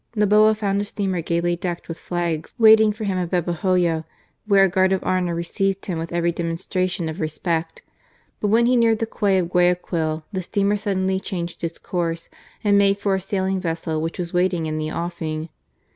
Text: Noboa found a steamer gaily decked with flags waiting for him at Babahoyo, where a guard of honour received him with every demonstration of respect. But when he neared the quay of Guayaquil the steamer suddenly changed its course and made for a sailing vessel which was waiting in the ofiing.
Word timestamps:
Noboa 0.15 0.55
found 0.57 0.81
a 0.81 0.83
steamer 0.83 1.21
gaily 1.21 1.55
decked 1.55 1.87
with 1.87 1.99
flags 1.99 2.55
waiting 2.57 2.91
for 2.91 3.03
him 3.03 3.19
at 3.19 3.29
Babahoyo, 3.29 4.03
where 4.47 4.63
a 4.63 4.67
guard 4.67 4.91
of 4.93 5.03
honour 5.03 5.35
received 5.35 5.85
him 5.85 5.99
with 5.99 6.11
every 6.11 6.31
demonstration 6.31 7.07
of 7.07 7.19
respect. 7.19 7.83
But 8.39 8.47
when 8.47 8.65
he 8.65 8.75
neared 8.75 8.97
the 8.97 9.05
quay 9.05 9.37
of 9.37 9.51
Guayaquil 9.51 10.23
the 10.33 10.41
steamer 10.41 10.77
suddenly 10.77 11.19
changed 11.19 11.63
its 11.63 11.77
course 11.77 12.29
and 12.63 12.79
made 12.79 12.97
for 12.97 13.13
a 13.13 13.21
sailing 13.21 13.59
vessel 13.59 14.01
which 14.01 14.17
was 14.17 14.33
waiting 14.33 14.65
in 14.65 14.79
the 14.79 14.87
ofiing. 14.89 15.49